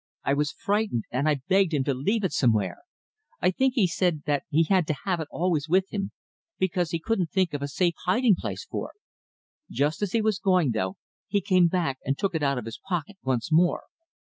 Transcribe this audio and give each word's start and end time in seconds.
I 0.23 0.33
was 0.33 0.51
frightened, 0.51 1.03
and 1.11 1.29
I 1.29 1.41
begged 1.47 1.75
him 1.75 1.83
to 1.83 1.93
leave 1.93 2.23
it 2.23 2.31
somewhere. 2.33 2.77
I 3.39 3.51
think 3.51 3.75
he 3.75 3.85
said 3.85 4.23
that 4.25 4.45
he 4.49 4.63
had 4.63 4.87
to 4.87 4.95
have 5.05 5.19
it 5.19 5.27
always 5.29 5.69
with 5.69 5.93
him, 5.93 6.09
because 6.57 6.89
he 6.89 6.97
couldn't 6.97 7.29
think 7.29 7.53
of 7.53 7.61
a 7.61 7.67
safe 7.67 7.93
hiding 8.07 8.33
place 8.35 8.65
for 8.65 8.93
it. 8.95 9.01
Just 9.71 10.01
as 10.01 10.13
he 10.13 10.21
was 10.23 10.39
going, 10.39 10.71
though, 10.71 10.97
he 11.27 11.39
came 11.39 11.67
back 11.67 11.99
and 12.03 12.17
took 12.17 12.33
it 12.33 12.41
out 12.41 12.57
of 12.57 12.65
his 12.65 12.79
pocket 12.89 13.17
once 13.21 13.51
more." 13.51 13.83